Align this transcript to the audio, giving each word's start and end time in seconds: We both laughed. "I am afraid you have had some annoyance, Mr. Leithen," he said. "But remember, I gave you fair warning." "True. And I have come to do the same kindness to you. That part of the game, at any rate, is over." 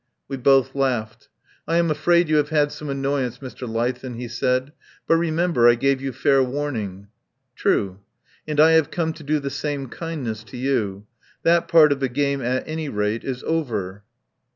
We 0.27 0.35
both 0.35 0.73
laughed. 0.73 1.29
"I 1.67 1.77
am 1.77 1.91
afraid 1.91 2.27
you 2.27 2.37
have 2.37 2.49
had 2.49 2.71
some 2.71 2.89
annoyance, 2.89 3.37
Mr. 3.37 3.69
Leithen," 3.69 4.15
he 4.15 4.27
said. 4.27 4.71
"But 5.05 5.17
remember, 5.17 5.69
I 5.69 5.75
gave 5.75 6.01
you 6.01 6.11
fair 6.11 6.41
warning." 6.41 7.09
"True. 7.55 7.99
And 8.47 8.59
I 8.59 8.71
have 8.71 8.89
come 8.89 9.13
to 9.13 9.23
do 9.23 9.39
the 9.39 9.51
same 9.51 9.89
kindness 9.89 10.43
to 10.45 10.57
you. 10.57 11.05
That 11.43 11.67
part 11.67 11.91
of 11.91 11.99
the 11.99 12.09
game, 12.09 12.41
at 12.41 12.67
any 12.67 12.89
rate, 12.89 13.23
is 13.23 13.43
over." 13.43 14.01